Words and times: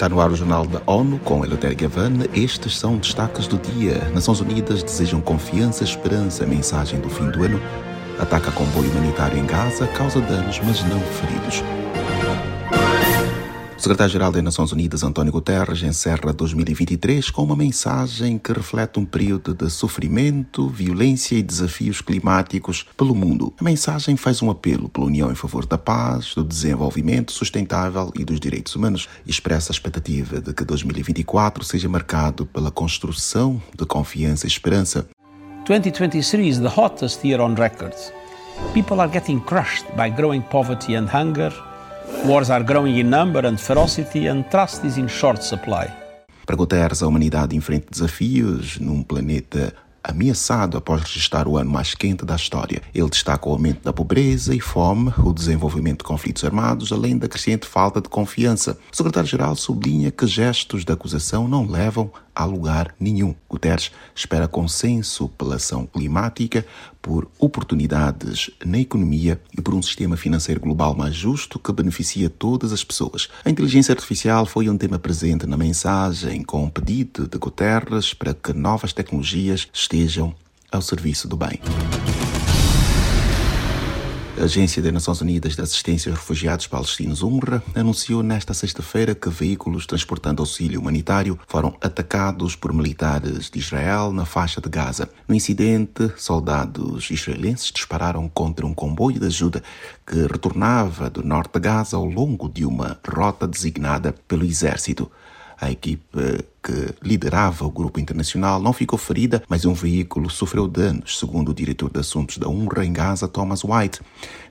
Está 0.00 0.08
no 0.08 0.18
ar 0.18 0.30
o 0.30 0.34
Jornal 0.34 0.66
da 0.66 0.80
ONU 0.86 1.18
com 1.18 1.44
Eleutério 1.44 1.76
Gavan. 1.76 2.20
Estes 2.32 2.78
são 2.78 2.96
destaques 2.96 3.46
do 3.46 3.58
dia. 3.58 3.98
Nações 4.14 4.40
Unidas 4.40 4.82
desejam 4.82 5.20
confiança, 5.20 5.84
esperança. 5.84 6.46
Mensagem 6.46 6.98
do 6.98 7.10
fim 7.10 7.30
do 7.30 7.44
ano. 7.44 7.60
Ataca 8.18 8.50
comboio 8.50 8.90
humanitário 8.92 9.36
em 9.36 9.44
Gaza, 9.44 9.86
causa 9.88 10.18
danos, 10.22 10.58
mas 10.64 10.82
não 10.84 10.98
feridos. 11.00 11.62
O 13.80 13.82
secretário-geral 13.82 14.30
das 14.30 14.42
Nações 14.42 14.72
Unidas, 14.72 15.02
António 15.02 15.32
Guterres, 15.32 15.82
encerra 15.82 16.34
2023 16.34 17.30
com 17.30 17.44
uma 17.44 17.56
mensagem 17.56 18.36
que 18.36 18.52
reflete 18.52 19.00
um 19.00 19.06
período 19.06 19.54
de 19.54 19.70
sofrimento, 19.70 20.68
violência 20.68 21.34
e 21.36 21.42
desafios 21.42 22.02
climáticos 22.02 22.84
pelo 22.94 23.14
mundo. 23.14 23.54
A 23.58 23.64
mensagem 23.64 24.18
faz 24.18 24.42
um 24.42 24.50
apelo 24.50 24.90
pela 24.90 25.06
união 25.06 25.32
em 25.32 25.34
favor 25.34 25.64
da 25.64 25.78
paz, 25.78 26.34
do 26.34 26.44
desenvolvimento 26.44 27.32
sustentável 27.32 28.12
e 28.14 28.22
dos 28.22 28.38
direitos 28.38 28.76
humanos 28.76 29.08
e 29.24 29.30
expressa 29.30 29.72
a 29.72 29.74
expectativa 29.74 30.42
de 30.42 30.52
que 30.52 30.62
2024 30.62 31.64
seja 31.64 31.88
marcado 31.88 32.44
pela 32.44 32.70
construção 32.70 33.62
de 33.74 33.86
confiança 33.86 34.44
e 34.44 34.48
esperança. 34.48 35.08
2023 35.64 36.46
is 36.46 36.58
the 36.58 36.68
hottest 36.68 37.26
year 37.26 37.40
on 37.40 37.54
record. 37.54 37.96
People 38.74 39.00
are 39.00 39.10
getting 39.10 39.40
crushed 39.40 39.86
by 39.96 40.10
growing 40.10 40.42
poverty 40.42 40.96
and 40.96 41.06
hunger. 41.06 41.69
Wars 42.24 42.50
are 42.50 42.64
growing 42.64 42.98
in 42.98 43.10
number 43.10 43.46
and 43.46 43.56
ferocity, 43.56 44.28
and 44.28 44.44
trust 44.50 44.84
is 44.84 44.98
in 44.98 45.08
short 45.08 45.42
supply. 45.42 45.88
Para 46.46 46.56
Guterres, 46.56 47.02
a 47.02 47.06
humanidade 47.06 47.56
enfrenta 47.56 47.86
desafios 47.90 48.78
num 48.78 49.02
planeta 49.02 49.72
ameaçado 50.02 50.76
após 50.76 51.02
registrar 51.02 51.46
o 51.46 51.56
ano 51.56 51.70
mais 51.70 51.94
quente 51.94 52.24
da 52.24 52.34
história. 52.34 52.82
Ele 52.94 53.08
destaca 53.08 53.48
o 53.48 53.52
aumento 53.52 53.82
da 53.84 53.92
pobreza 53.92 54.54
e 54.54 54.60
fome, 54.60 55.12
o 55.18 55.32
desenvolvimento 55.32 55.98
de 55.98 56.04
conflitos 56.04 56.44
armados, 56.44 56.92
além 56.92 57.16
da 57.16 57.28
crescente 57.28 57.66
falta 57.66 58.00
de 58.00 58.08
confiança. 58.08 58.78
O 58.92 58.96
secretário-geral 58.96 59.54
sublinha 59.56 60.10
que 60.10 60.26
gestos 60.26 60.84
de 60.84 60.92
acusação 60.92 61.46
não 61.46 61.66
levam 61.66 62.10
a 62.34 62.44
lugar 62.44 62.94
nenhum. 62.98 63.34
Guterres 63.48 63.90
espera 64.14 64.48
consenso 64.48 65.28
pela 65.28 65.56
ação 65.56 65.86
climática, 65.86 66.64
por 67.02 67.28
oportunidades 67.38 68.50
na 68.64 68.78
economia 68.78 69.40
e 69.56 69.60
por 69.60 69.74
um 69.74 69.82
sistema 69.82 70.16
financeiro 70.16 70.60
global 70.60 70.94
mais 70.94 71.14
justo 71.14 71.58
que 71.58 71.72
beneficia 71.72 72.28
todas 72.28 72.72
as 72.72 72.84
pessoas. 72.84 73.28
A 73.44 73.50
inteligência 73.50 73.92
artificial 73.92 74.44
foi 74.46 74.68
um 74.68 74.76
tema 74.76 74.98
presente 74.98 75.46
na 75.46 75.56
mensagem, 75.56 76.42
com 76.42 76.64
um 76.64 76.70
pedido 76.70 77.26
de 77.26 77.38
Guterres 77.38 78.12
para 78.14 78.34
que 78.34 78.52
novas 78.52 78.92
tecnologias 78.92 79.68
estejam 79.72 80.34
ao 80.70 80.82
serviço 80.82 81.26
do 81.26 81.36
bem. 81.36 81.60
A 84.40 84.44
Agência 84.44 84.80
das 84.80 84.90
Nações 84.90 85.20
Unidas 85.20 85.54
de 85.54 85.60
Assistência 85.60 86.10
aos 86.10 86.18
Refugiados 86.18 86.66
Palestinos, 86.66 87.22
UNRWA, 87.22 87.62
anunciou 87.74 88.22
nesta 88.22 88.54
sexta-feira 88.54 89.14
que 89.14 89.28
veículos 89.28 89.84
transportando 89.84 90.40
auxílio 90.40 90.80
humanitário 90.80 91.38
foram 91.46 91.76
atacados 91.78 92.56
por 92.56 92.72
militares 92.72 93.50
de 93.50 93.58
Israel 93.58 94.12
na 94.12 94.24
faixa 94.24 94.58
de 94.58 94.70
Gaza. 94.70 95.10
No 95.28 95.34
incidente, 95.34 96.10
soldados 96.16 97.10
israelenses 97.10 97.70
dispararam 97.70 98.30
contra 98.30 98.66
um 98.66 98.72
comboio 98.72 99.20
de 99.20 99.26
ajuda 99.26 99.62
que 100.06 100.22
retornava 100.22 101.10
do 101.10 101.22
norte 101.22 101.52
de 101.52 101.60
Gaza 101.60 101.98
ao 101.98 102.06
longo 102.06 102.48
de 102.48 102.64
uma 102.64 102.98
rota 103.06 103.46
designada 103.46 104.14
pelo 104.26 104.46
exército. 104.46 105.12
A 105.60 105.70
equipe 105.70 106.18
que 106.62 106.94
liderava 107.02 107.64
o 107.64 107.70
grupo 107.70 107.98
internacional 107.98 108.60
não 108.60 108.72
ficou 108.72 108.98
ferida, 108.98 109.42
mas 109.48 109.64
um 109.64 109.72
veículo 109.72 110.28
sofreu 110.28 110.68
danos, 110.68 111.18
segundo 111.18 111.50
o 111.50 111.54
diretor 111.54 111.90
de 111.90 112.00
assuntos 112.00 112.38
da 112.38 112.48
UNRWA 112.48 112.84
em 112.84 112.92
Gaza, 112.92 113.26
Thomas 113.26 113.64
White. 113.64 114.00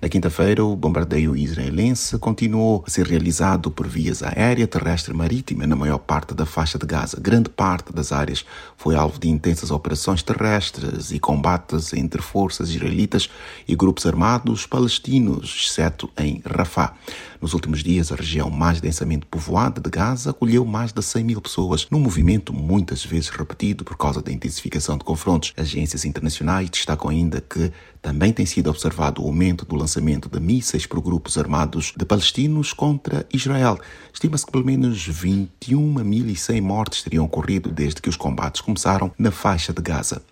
Na 0.00 0.08
quinta-feira, 0.08 0.64
o 0.64 0.76
bombardeio 0.76 1.36
israelense 1.36 2.18
continuou 2.18 2.84
a 2.86 2.90
ser 2.90 3.06
realizado 3.06 3.70
por 3.70 3.86
vias 3.86 4.22
aérea, 4.22 4.66
terrestre 4.66 5.12
e 5.12 5.16
marítima 5.16 5.66
na 5.66 5.76
maior 5.76 5.98
parte 5.98 6.34
da 6.34 6.46
faixa 6.46 6.78
de 6.78 6.86
Gaza. 6.86 7.18
Grande 7.20 7.50
parte 7.50 7.92
das 7.92 8.12
áreas 8.12 8.44
foi 8.76 8.94
alvo 8.94 9.18
de 9.18 9.28
intensas 9.28 9.70
operações 9.70 10.22
terrestres 10.22 11.10
e 11.10 11.18
combates 11.18 11.92
entre 11.92 12.22
forças 12.22 12.70
israelitas 12.70 13.28
e 13.66 13.74
grupos 13.74 14.06
armados 14.06 14.66
palestinos, 14.66 15.66
exceto 15.66 16.08
em 16.16 16.40
Rafah. 16.44 16.94
Nos 17.40 17.54
últimos 17.54 17.84
dias, 17.84 18.10
a 18.10 18.16
região 18.16 18.50
mais 18.50 18.80
densamente 18.80 19.24
povoada 19.26 19.80
de 19.80 19.88
Gaza 19.88 20.30
acolheu 20.30 20.64
mais 20.64 20.92
de 20.92 21.02
100 21.02 21.24
mil 21.24 21.40
pessoas 21.40 21.86
num 21.98 22.04
movimento 22.04 22.52
muitas 22.54 23.04
vezes 23.04 23.28
repetido 23.28 23.84
por 23.84 23.96
causa 23.96 24.22
da 24.22 24.30
intensificação 24.30 24.96
de 24.96 25.04
confrontos. 25.04 25.52
Agências 25.56 26.04
internacionais 26.04 26.70
destacam 26.70 27.10
ainda 27.10 27.40
que 27.40 27.72
também 28.00 28.32
tem 28.32 28.46
sido 28.46 28.70
observado 28.70 29.20
o 29.20 29.26
aumento 29.26 29.66
do 29.66 29.74
lançamento 29.74 30.28
de 30.28 30.38
mísseis 30.38 30.86
por 30.86 31.00
grupos 31.00 31.36
armados 31.36 31.92
de 31.96 32.04
palestinos 32.04 32.72
contra 32.72 33.26
Israel. 33.32 33.78
Estima-se 34.14 34.46
que 34.46 34.52
pelo 34.52 34.64
menos 34.64 35.08
21.100 35.08 36.62
mortes 36.62 37.02
teriam 37.02 37.24
ocorrido 37.24 37.72
desde 37.72 38.00
que 38.00 38.08
os 38.08 38.16
combates 38.16 38.60
começaram 38.60 39.10
na 39.18 39.32
faixa 39.32 39.72
de 39.72 39.82
Gaza. 39.82 40.22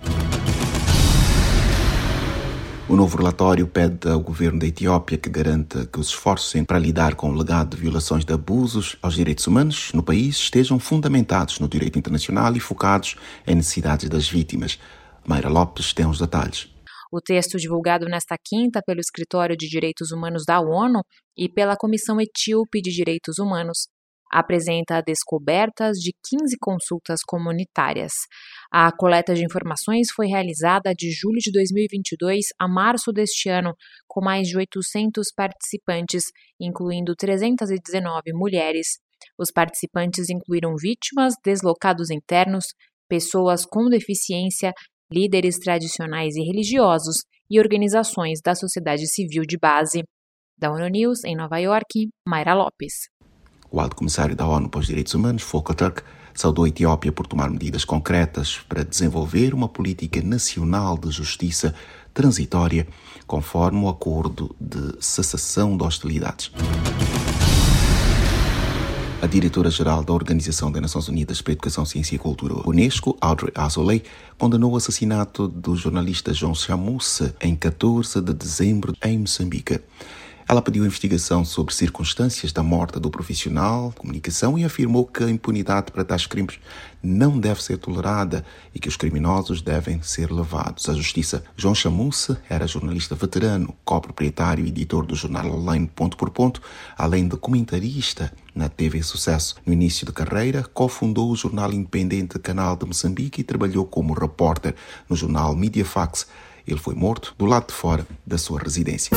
O 2.89 2.95
novo 2.95 3.19
relatório 3.19 3.67
pede 3.67 4.09
ao 4.09 4.21
governo 4.21 4.61
da 4.61 4.67
Etiópia 4.67 5.19
que 5.19 5.29
garanta 5.29 5.85
que 5.87 5.99
os 5.99 6.07
esforços 6.07 6.63
para 6.65 6.79
lidar 6.79 7.17
com 7.17 7.29
o 7.29 7.35
legado 7.35 7.75
de 7.75 7.83
violações 7.83 8.25
de 8.25 8.33
abusos 8.33 8.97
aos 9.03 9.15
direitos 9.15 9.45
humanos 9.49 9.91
no 9.93 10.05
país 10.05 10.37
estejam 10.37 10.79
fundamentados 10.79 11.59
no 11.59 11.67
direito 11.67 11.99
internacional 11.99 12.55
e 12.55 12.61
focados 12.61 13.17
em 13.45 13.57
necessidades 13.57 14.09
das 14.09 14.29
vítimas. 14.29 14.79
Mayra 15.27 15.49
Lopes 15.49 15.93
tem 15.93 16.07
os 16.07 16.21
detalhes. 16.21 16.69
O 17.11 17.21
texto 17.21 17.59
divulgado 17.59 18.07
nesta 18.07 18.37
quinta 18.39 18.81
pelo 18.87 19.01
Escritório 19.01 19.57
de 19.57 19.69
Direitos 19.69 20.13
Humanos 20.13 20.45
da 20.47 20.61
ONU 20.61 21.03
e 21.37 21.49
pela 21.49 21.77
Comissão 21.77 22.21
Etíope 22.21 22.81
de 22.81 22.93
Direitos 22.93 23.41
Humanos 23.41 23.89
apresenta 24.31 25.03
descobertas 25.03 25.99
de 25.99 26.13
15 26.29 26.57
consultas 26.61 27.21
comunitárias. 27.27 28.13
A 28.73 28.91
coleta 28.91 29.35
de 29.35 29.45
informações 29.45 30.09
foi 30.15 30.27
realizada 30.27 30.93
de 30.95 31.11
julho 31.11 31.39
de 31.39 31.51
2022 31.53 32.47
a 32.59 32.69
março 32.69 33.13
deste 33.13 33.49
ano, 33.49 33.75
com 34.07 34.25
mais 34.25 34.49
de 34.49 34.57
800 34.57 35.29
participantes, 35.35 36.25
incluindo 36.61 37.15
319 37.15 38.33
mulheres. 38.33 38.99
Os 39.39 39.51
participantes 39.51 40.29
incluíram 40.29 40.75
vítimas, 40.77 41.35
deslocados 41.45 42.11
internos, 42.11 42.67
pessoas 43.09 43.65
com 43.65 43.89
deficiência, 43.89 44.73
líderes 45.11 45.59
tradicionais 45.59 46.35
e 46.37 46.43
religiosos 46.43 47.17
e 47.51 47.61
organizações 47.61 48.41
da 48.45 48.55
sociedade 48.55 49.07
civil 49.07 49.43
de 49.47 49.57
base. 49.59 50.03
Da 50.59 50.71
ONU 50.71 50.89
News, 50.89 51.23
em 51.25 51.37
Nova 51.37 51.59
York, 51.59 52.09
Mayra 52.27 52.55
Lopes. 52.55 52.95
O 53.71 53.81
alto 53.81 53.97
comissário 53.97 54.37
da 54.37 54.47
ONU 54.47 54.69
para 54.69 54.81
os 54.81 54.87
Direitos 54.87 55.15
Humanos, 55.15 55.43
Volker 55.43 56.03
saudou 56.35 56.65
a 56.65 56.69
Etiópia 56.69 57.11
por 57.11 57.27
tomar 57.27 57.51
medidas 57.51 57.85
concretas 57.85 58.61
para 58.69 58.85
desenvolver 58.85 59.55
uma 59.55 59.69
política 59.69 60.21
nacional 60.23 60.99
de 60.99 61.11
justiça 61.11 61.75
transitória, 62.13 62.87
conforme 63.27 63.81
o 63.81 63.89
acordo 63.89 64.55
de 64.61 64.95
cessação 65.01 65.77
de 65.77 65.83
hostilidades. 65.83 66.51
A 69.21 69.27
diretora-geral 69.27 70.05
da 70.05 70.13
Organização 70.13 70.71
das 70.71 70.83
Nações 70.83 71.09
Unidas 71.09 71.41
para 71.41 71.53
a 71.53 71.55
Educação, 71.55 71.85
Ciência 71.87 72.15
e 72.15 72.19
Cultura, 72.19 72.69
Unesco, 72.69 73.17
Audrey 73.21 73.51
Azoulay, 73.55 74.03
condenou 74.39 74.73
o 74.73 74.77
assassinato 74.77 75.49
do 75.49 75.75
jornalista 75.75 76.35
João 76.35 76.55
Chamusse 76.55 77.35
em 77.41 77.57
14 77.57 78.21
de 78.21 78.35
dezembro 78.35 78.95
em 79.03 79.19
Moçambique. 79.19 79.81
Ela 80.49 80.63
pediu 80.63 80.87
investigação 80.87 81.45
sobre 81.45 81.75
circunstâncias 81.75 82.53
da 82.53 82.63
morte 82.63 83.01
do 83.01 83.11
profissional 83.11 83.91
de 83.91 83.97
comunicação 83.97 84.57
e 84.57 84.65
afirmou 84.65 85.05
que 85.05 85.25
a 85.25 85.29
impunidade 85.29 85.91
para 85.91 86.05
tais 86.05 86.25
crimes 86.25 86.61
não 87.03 87.37
deve 87.37 87.61
ser 87.61 87.79
tolerada 87.79 88.45
e 88.73 88.79
que 88.79 88.89
os 88.89 88.97
criminosos 88.97 89.61
devem 89.61 90.01
ser 90.03 90.31
levados 90.31 90.89
à 90.89 90.95
justiça. 90.95 91.43
João 91.57 91.75
Chamusse 91.75 92.37
era 92.49 92.65
jornalista 92.65 93.17
veterano, 93.17 93.75
coproprietário 93.85 94.65
e 94.65 94.69
editor 94.69 95.05
do 95.05 95.17
jornal 95.17 95.47
online 95.47 95.91
Ponto 95.93 96.17
por 96.17 96.31
Ponto, 96.31 96.63
além 96.97 97.27
de 97.27 97.37
comentarista 97.37 98.33
na 98.55 98.69
TV 98.69 99.03
Sucesso. 99.03 99.57
No 99.67 99.73
início 99.73 100.07
de 100.07 100.13
carreira, 100.13 100.63
cofundou 100.63 101.29
o 101.29 101.37
jornal 101.37 101.73
independente 101.73 102.39
Canal 102.39 102.77
de 102.77 102.87
Moçambique 102.87 103.41
e 103.41 103.45
trabalhou 103.45 103.85
como 103.85 104.15
repórter 104.15 104.77
no 105.09 105.17
jornal 105.17 105.57
Mediafax. 105.57 106.29
Ele 106.65 106.79
foi 106.79 106.95
morto 106.95 107.35
do 107.37 107.47
lado 107.47 107.67
de 107.67 107.75
fora 107.75 108.07
da 108.25 108.39
sua 108.39 108.61
residência. 108.61 109.11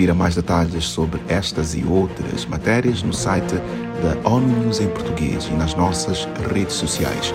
Confira 0.00 0.14
mais 0.14 0.34
detalhes 0.34 0.84
sobre 0.86 1.20
estas 1.28 1.74
e 1.74 1.84
outras 1.84 2.46
matérias 2.46 3.02
no 3.02 3.12
site 3.12 3.56
da 4.02 4.30
ONU 4.30 4.46
News 4.60 4.80
em 4.80 4.88
português 4.88 5.44
e 5.44 5.52
nas 5.52 5.74
nossas 5.74 6.26
redes 6.54 6.76
sociais. 6.76 7.34